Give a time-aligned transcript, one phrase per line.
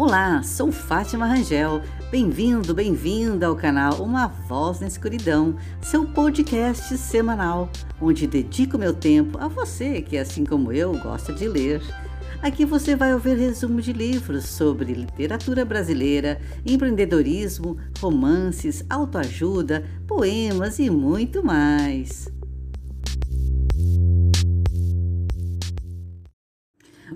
[0.00, 1.82] Olá, sou Fátima Rangel.
[2.08, 7.68] Bem-vindo, bem-vinda ao canal Uma Voz na Escuridão, seu podcast semanal,
[8.00, 11.82] onde dedico meu tempo a você que, assim como eu, gosta de ler.
[12.40, 20.88] Aqui você vai ouvir resumo de livros sobre literatura brasileira, empreendedorismo, romances, autoajuda, poemas e
[20.88, 22.28] muito mais.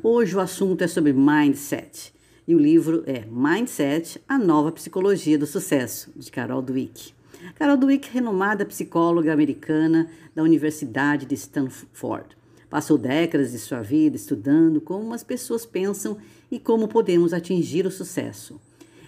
[0.03, 2.13] Hoje o assunto é sobre mindset
[2.47, 7.15] e o livro é Mindset: A Nova Psicologia do Sucesso, de Carol Dweck.
[7.55, 12.37] Carol Dweck, renomada psicóloga americana da Universidade de Stanford.
[12.69, 16.17] Passou décadas de sua vida estudando como as pessoas pensam
[16.51, 18.61] e como podemos atingir o sucesso.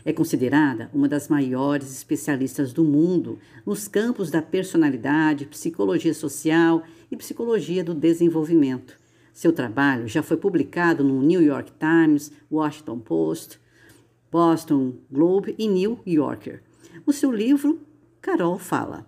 [0.04, 7.16] É considerada uma das maiores especialistas do mundo nos campos da personalidade, psicologia social e
[7.16, 9.03] psicologia do desenvolvimento
[9.34, 13.60] seu trabalho já foi publicado no New York Times, Washington Post,
[14.30, 16.62] Boston Globe e New Yorker.
[17.04, 17.80] O seu livro,
[18.22, 19.04] Carol Fala.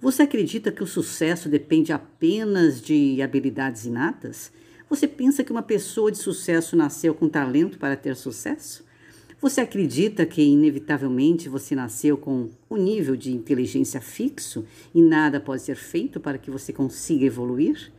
[0.00, 4.50] Você acredita que o sucesso depende apenas de habilidades inatas?
[4.88, 8.82] Você pensa que uma pessoa de sucesso nasceu com talento para ter sucesso?
[9.42, 15.60] Você acredita que, inevitavelmente, você nasceu com um nível de inteligência fixo e nada pode
[15.60, 17.92] ser feito para que você consiga evoluir?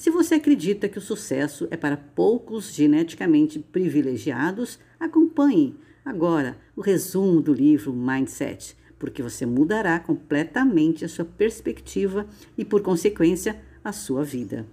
[0.00, 7.42] Se você acredita que o sucesso é para poucos geneticamente privilegiados, acompanhe agora o resumo
[7.42, 14.24] do livro Mindset, porque você mudará completamente a sua perspectiva e, por consequência, a sua
[14.24, 14.66] vida.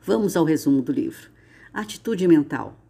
[0.00, 1.28] Vamos ao resumo do livro.
[1.70, 2.80] Atitude mental.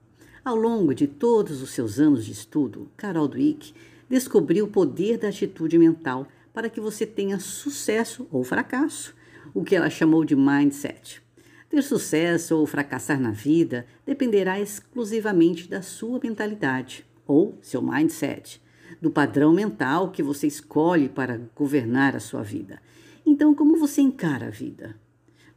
[0.44, 3.74] Ao longo de todos os seus anos de estudo, Carol Dweck
[4.08, 9.12] descobriu o poder da atitude mental para que você tenha sucesso ou fracasso,
[9.52, 11.20] o que ela chamou de mindset.
[11.68, 18.60] Ter sucesso ou fracassar na vida dependerá exclusivamente da sua mentalidade ou seu mindset,
[19.02, 22.80] do padrão mental que você escolhe para governar a sua vida.
[23.24, 24.96] Então, como você encara a vida?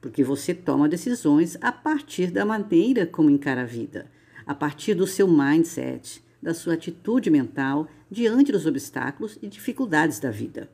[0.01, 4.11] Porque você toma decisões a partir da maneira como encara a vida,
[4.45, 10.29] a partir do seu mindset, da sua atitude mental diante dos obstáculos e dificuldades da
[10.29, 10.69] vida.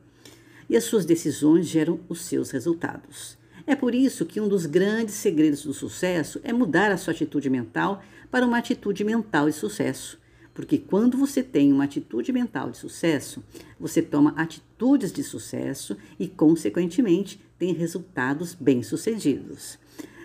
[0.68, 3.37] E as suas decisões geram os seus resultados.
[3.68, 7.50] É por isso que um dos grandes segredos do sucesso é mudar a sua atitude
[7.50, 10.18] mental para uma atitude mental de sucesso.
[10.54, 13.44] Porque quando você tem uma atitude mental de sucesso,
[13.78, 19.78] você toma atitudes de sucesso e, consequentemente, tem resultados bem-sucedidos.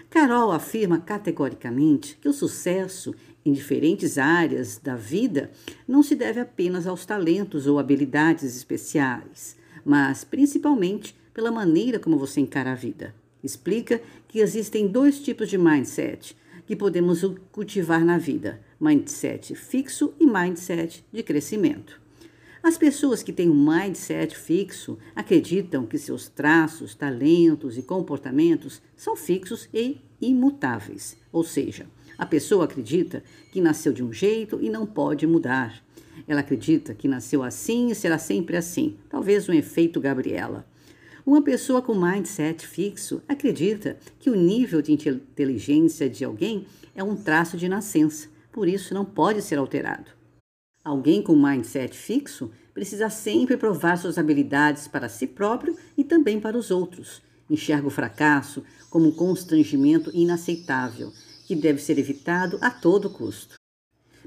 [0.09, 5.51] Carol afirma categoricamente que o sucesso em diferentes áreas da vida
[5.85, 12.39] não se deve apenas aos talentos ou habilidades especiais, mas principalmente pela maneira como você
[12.39, 13.13] encara a vida.
[13.43, 17.21] Explica que existem dois tipos de mindset que podemos
[17.51, 22.01] cultivar na vida: mindset fixo e mindset de crescimento.
[22.63, 29.17] As pessoas que têm um mindset fixo acreditam que seus traços, talentos e comportamentos são
[29.17, 31.85] fixos e imutáveis, ou seja,
[32.17, 33.21] a pessoa acredita
[33.51, 35.83] que nasceu de um jeito e não pode mudar.
[36.25, 40.65] Ela acredita que nasceu assim e será sempre assim, talvez um efeito Gabriela.
[41.25, 47.15] Uma pessoa com mindset fixo acredita que o nível de inteligência de alguém é um
[47.15, 50.11] traço de nascença, por isso não pode ser alterado.
[50.83, 56.57] Alguém com mindset fixo precisa sempre provar suas habilidades para si próprio e também para
[56.57, 57.21] os outros.
[57.49, 61.13] Enxerga o fracasso como um constrangimento inaceitável,
[61.45, 63.55] que deve ser evitado a todo custo.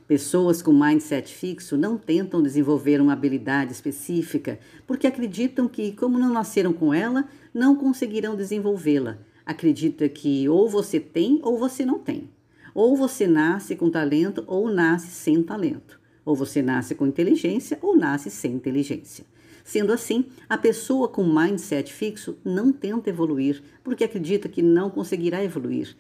[0.06, 4.56] Pessoas com mindset fixo não tentam desenvolver uma habilidade específica
[4.86, 9.18] porque acreditam que, como não nasceram com ela, não conseguirão desenvolvê-la.
[9.44, 12.30] Acredita que ou você tem ou você não tem.
[12.72, 15.98] Ou você nasce com talento ou nasce sem talento.
[16.24, 19.24] Ou você nasce com inteligência ou nasce sem inteligência.
[19.64, 25.42] Sendo assim, a pessoa com mindset fixo não tenta evoluir porque acredita que não conseguirá
[25.42, 25.96] evoluir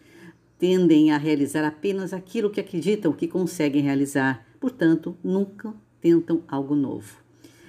[0.58, 7.16] tendem a realizar apenas aquilo que acreditam que conseguem realizar, portanto, nunca tentam algo novo.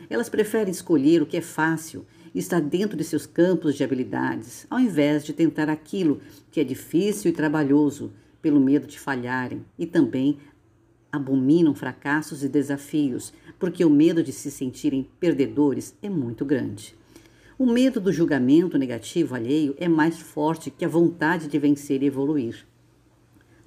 [0.09, 4.65] Elas preferem escolher o que é fácil e está dentro de seus campos de habilidades,
[4.69, 8.11] ao invés de tentar aquilo que é difícil e trabalhoso,
[8.41, 10.37] pelo medo de falharem, e também
[11.11, 16.95] abominam fracassos e desafios, porque o medo de se sentirem perdedores é muito grande.
[17.57, 22.05] O medo do julgamento negativo alheio é mais forte que a vontade de vencer e
[22.05, 22.65] evoluir.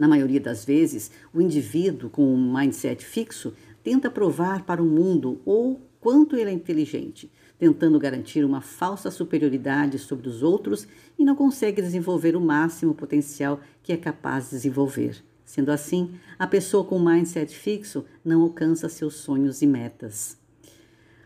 [0.00, 3.52] Na maioria das vezes, o indivíduo com um mindset fixo
[3.84, 9.98] tenta provar para o mundo ou quanto ele é inteligente, tentando garantir uma falsa superioridade
[9.98, 10.88] sobre os outros
[11.18, 15.22] e não consegue desenvolver o máximo potencial que é capaz de desenvolver.
[15.44, 20.38] Sendo assim, a pessoa com mindset fixo não alcança seus sonhos e metas.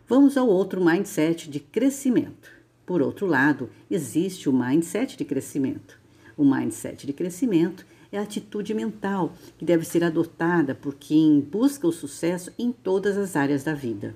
[0.08, 2.50] Vamos ao outro mindset de crescimento.
[2.84, 5.96] Por outro lado, existe o mindset de crescimento.
[6.36, 11.86] O mindset de crescimento é a atitude mental que deve ser adotada por quem busca
[11.86, 14.14] o sucesso em todas as áreas da vida.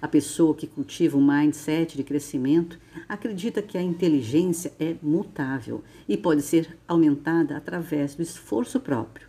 [0.00, 6.16] A pessoa que cultiva um mindset de crescimento acredita que a inteligência é mutável e
[6.16, 9.28] pode ser aumentada através do esforço próprio.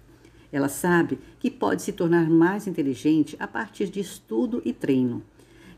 [0.51, 5.23] Ela sabe que pode se tornar mais inteligente a partir de estudo e treino.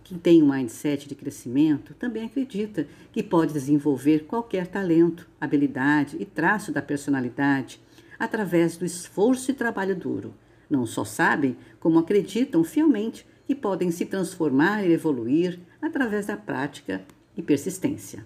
[0.03, 6.25] Quem tem um mindset de crescimento também acredita que pode desenvolver qualquer talento, habilidade e
[6.25, 7.79] traço da personalidade
[8.21, 10.35] através do esforço e trabalho duro.
[10.69, 17.01] Não só sabem, como acreditam fielmente que podem se transformar e evoluir através da prática
[17.35, 18.23] e persistência.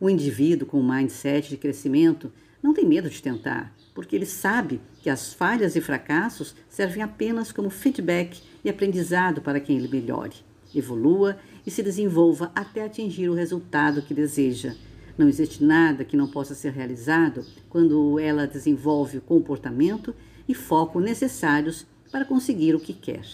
[0.00, 5.10] O indivíduo com mindset de crescimento não tem medo de tentar, porque ele sabe que
[5.10, 10.36] as falhas e fracassos servem apenas como feedback e aprendizado para que ele melhore,
[10.74, 11.36] evolua
[11.66, 14.74] e se desenvolva até atingir o resultado que deseja.
[15.16, 20.14] Não existe nada que não possa ser realizado quando ela desenvolve o comportamento
[20.48, 23.24] e foco necessários para conseguir o que quer.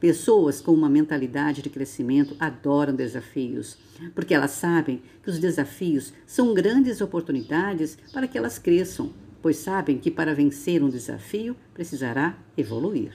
[0.00, 3.76] Pessoas com uma mentalidade de crescimento adoram desafios,
[4.14, 9.12] porque elas sabem que os desafios são grandes oportunidades para que elas cresçam,
[9.42, 13.12] pois sabem que para vencer um desafio precisará evoluir.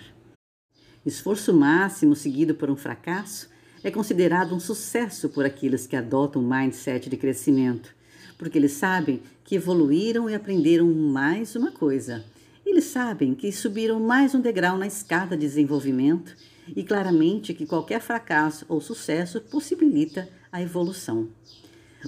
[1.03, 3.49] Esforço máximo seguido por um fracasso
[3.83, 7.94] é considerado um sucesso por aqueles que adotam um mindset de crescimento,
[8.37, 12.23] porque eles sabem que evoluíram e aprenderam mais uma coisa.
[12.65, 16.35] Eles sabem que subiram mais um degrau na escada de desenvolvimento
[16.75, 21.29] e claramente que qualquer fracasso ou sucesso possibilita a evolução.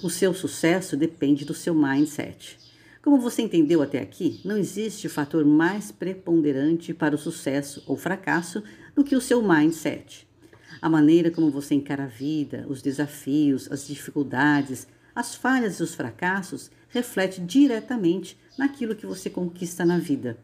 [0.04, 2.58] O seu sucesso depende do seu mindset.
[3.02, 8.62] Como você entendeu até aqui, não existe fator mais preponderante para o sucesso ou fracasso
[8.96, 10.28] do que o seu mindset.
[10.82, 15.96] A maneira como você encara a vida, os desafios, as dificuldades, as falhas e os
[15.96, 20.38] fracassos reflete diretamente naquilo que você conquista na vida.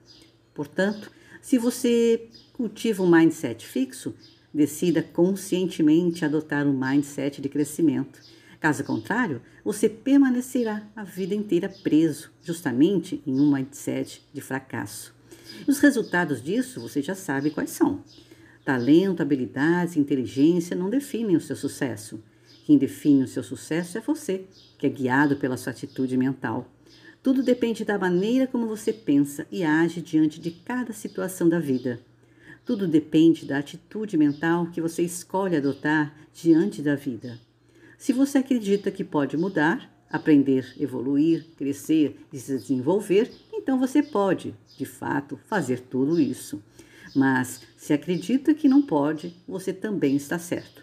[0.52, 1.12] Portanto,
[1.44, 4.16] se você cultiva um mindset fixo,
[4.52, 8.20] decida conscientemente adotar um mindset de crescimento.
[8.60, 15.14] Caso contrário, você permanecerá a vida inteira preso, justamente em um mindset de fracasso.
[15.68, 18.04] E os resultados disso você já sabe quais são.
[18.66, 22.20] Talento, habilidades, inteligência não definem o seu sucesso.
[22.64, 24.46] Quem define o seu sucesso é você,
[24.78, 26.68] que é guiado pela sua atitude mental.
[27.22, 32.00] Tudo depende da maneira como você pensa e age diante de cada situação da vida.
[32.66, 37.40] Tudo depende da atitude mental que você escolhe adotar diante da vida.
[37.98, 44.54] Se você acredita que pode mudar, aprender, evoluir, crescer e se desenvolver, então você pode,
[44.78, 46.62] de fato, fazer tudo isso.
[47.16, 50.83] Mas se acredita que não pode, você também está certo,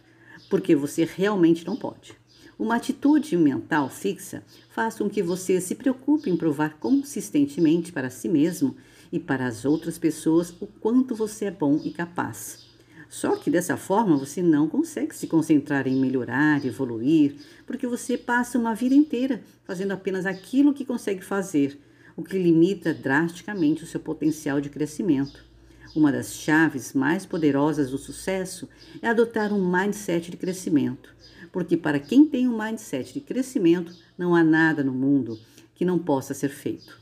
[0.51, 2.13] porque você realmente não pode.
[2.59, 8.29] Uma atitude mental fixa faz com que você se preocupe em provar consistentemente para si
[8.29, 8.77] mesmo
[9.11, 12.69] e para as outras pessoas o quanto você é bom e capaz.
[13.09, 17.37] Só que dessa forma você não consegue se concentrar em melhorar, evoluir,
[17.67, 21.81] porque você passa uma vida inteira fazendo apenas aquilo que consegue fazer,
[22.15, 25.50] o que limita drasticamente o seu potencial de crescimento.
[25.95, 28.69] Uma das chaves mais poderosas do sucesso
[29.03, 31.15] é adotar um mindset de crescimento
[31.53, 35.39] porque para quem tem um mindset de crescimento, não há nada no mundo
[35.75, 37.01] que não possa ser feito.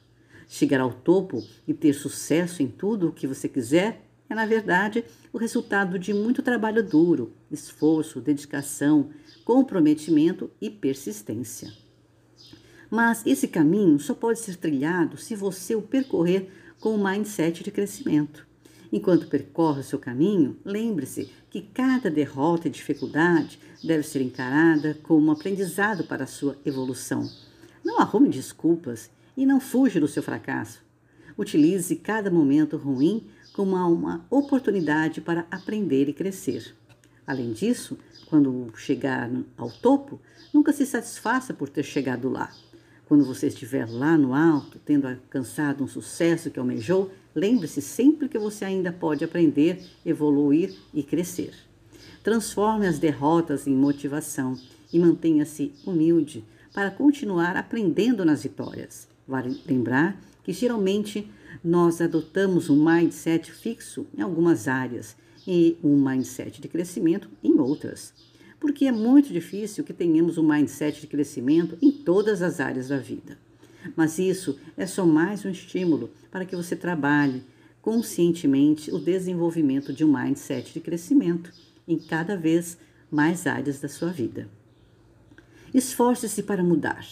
[0.48, 5.04] Chegar ao topo e ter sucesso em tudo o que você quiser é, na verdade,
[5.32, 9.10] o resultado de muito trabalho duro, esforço, dedicação,
[9.44, 11.72] comprometimento e persistência.
[12.90, 17.70] Mas esse caminho só pode ser trilhado se você o percorrer com o mindset de
[17.70, 18.47] crescimento.
[18.90, 25.26] Enquanto percorre o seu caminho, lembre-se que cada derrota e dificuldade deve ser encarada como
[25.26, 27.28] um aprendizado para a sua evolução.
[27.84, 30.82] Não arrume desculpas e não fuja do seu fracasso.
[31.36, 36.74] Utilize cada momento ruim como uma oportunidade para aprender e crescer.
[37.26, 40.20] Além disso, quando chegar ao topo,
[40.52, 42.50] nunca se satisfaça por ter chegado lá.
[43.08, 48.38] Quando você estiver lá no alto, tendo alcançado um sucesso que almejou, lembre-se sempre que
[48.38, 51.54] você ainda pode aprender, evoluir e crescer.
[52.22, 54.58] Transforme as derrotas em motivação
[54.92, 59.08] e mantenha-se humilde para continuar aprendendo nas vitórias.
[59.26, 61.26] Vale lembrar que geralmente
[61.64, 68.12] nós adotamos um mindset fixo em algumas áreas e um mindset de crescimento em outras
[68.60, 72.98] porque é muito difícil que tenhamos um mindset de crescimento em todas as áreas da
[72.98, 73.38] vida.
[73.96, 77.42] Mas isso é só mais um estímulo para que você trabalhe
[77.80, 81.52] conscientemente o desenvolvimento de um mindset de crescimento
[81.86, 82.76] em cada vez
[83.10, 84.48] mais áreas da sua vida.
[85.72, 87.06] Esforce-se para mudar.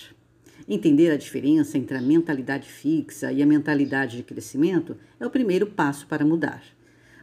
[0.68, 5.66] Entender a diferença entre a mentalidade fixa e a mentalidade de crescimento é o primeiro
[5.66, 6.62] passo para mudar.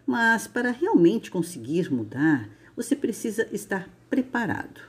[0.06, 4.79] Mas para realmente conseguir mudar, você precisa estar preparado,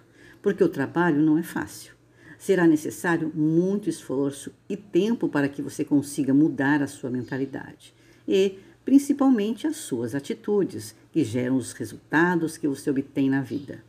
[0.43, 1.95] porque o trabalho não é fácil.
[2.37, 7.95] Será necessário muito esforço e tempo para que você consiga mudar a sua mentalidade
[8.29, 13.83] e, principalmente, as suas atitudes, que geram os resultados que você obtém na vida.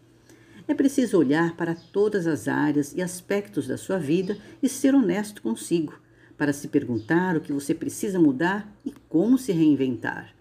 [0.69, 5.41] É preciso olhar para todas as áreas e aspectos da sua vida e ser honesto
[5.41, 5.99] consigo,
[6.37, 10.34] para se perguntar o que você precisa mudar e como se reinventar.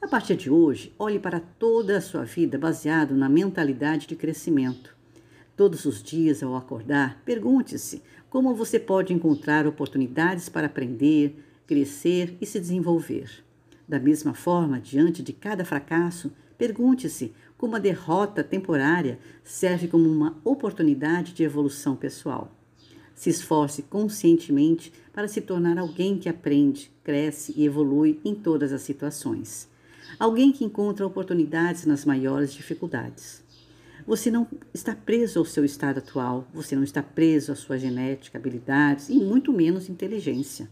[0.00, 4.96] A partir de hoje, olhe para toda a sua vida baseado na mentalidade de crescimento.
[5.56, 8.00] Todos os dias, ao acordar, pergunte-se
[8.30, 13.44] como você pode encontrar oportunidades para aprender, crescer e se desenvolver.
[13.88, 20.40] Da mesma forma, diante de cada fracasso, pergunte-se como a derrota temporária serve como uma
[20.44, 22.56] oportunidade de evolução pessoal.
[23.16, 28.82] Se esforce conscientemente para se tornar alguém que aprende, cresce e evolui em todas as
[28.82, 29.68] situações.
[30.18, 33.42] Alguém que encontra oportunidades nas maiores dificuldades.
[34.06, 38.38] Você não está preso ao seu estado atual, você não está preso à sua genética,
[38.38, 40.68] habilidades e muito menos inteligência.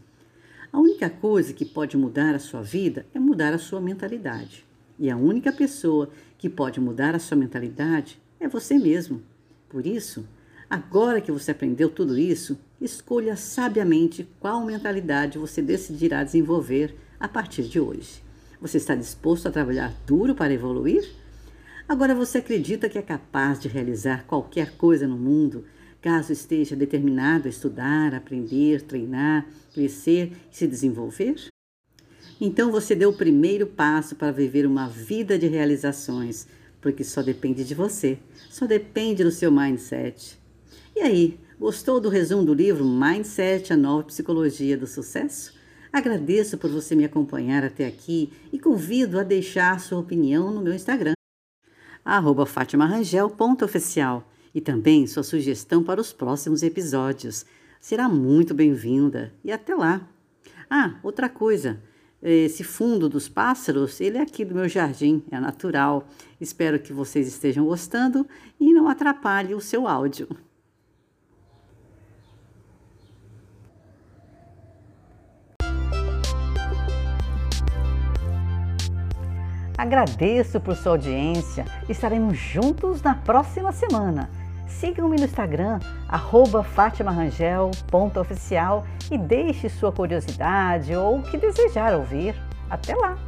[0.71, 4.65] A única coisa que pode mudar a sua vida é mudar a sua mentalidade.
[4.99, 9.21] E a única pessoa que pode mudar a sua mentalidade é você mesmo.
[9.69, 10.27] Por isso,
[10.69, 17.63] agora que você aprendeu tudo isso, escolha sabiamente qual mentalidade você decidirá desenvolver a partir
[17.63, 18.26] de hoje.
[18.59, 21.07] Você está disposto a trabalhar duro para evoluir?
[21.87, 25.63] Agora você acredita que é capaz de realizar qualquer coisa no mundo,
[26.01, 31.35] caso esteja determinado a estudar, aprender, treinar, crescer e se desenvolver?
[32.41, 36.47] Então você deu o primeiro passo para viver uma vida de realizações,
[36.81, 38.17] porque só depende de você,
[38.49, 40.37] só depende do seu mindset.
[40.95, 45.56] E aí, gostou do resumo do livro Mindset, a nova psicologia do sucesso?
[45.97, 50.71] Agradeço por você me acompanhar até aqui e convido a deixar sua opinião no meu
[50.71, 51.13] Instagram,
[52.05, 57.47] arroba fatimarangel.oficial e também sua sugestão para os próximos episódios.
[57.81, 60.07] Será muito bem-vinda e até lá!
[60.69, 61.81] Ah, outra coisa,
[62.21, 66.07] esse fundo dos pássaros, ele é aqui do meu jardim, é natural.
[66.39, 68.23] Espero que vocês estejam gostando
[68.59, 70.27] e não atrapalhe o seu áudio.
[79.77, 81.65] Agradeço por sua audiência.
[81.87, 84.29] Estaremos juntos na próxima semana.
[84.67, 85.79] Sigam-me no Instagram,
[86.63, 92.35] fatimarangel.oficial e deixe sua curiosidade ou o que desejar ouvir.
[92.69, 93.26] Até lá!